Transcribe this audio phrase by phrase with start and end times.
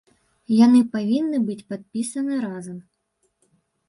[0.65, 2.77] Яны павінны быць падпісаны разам.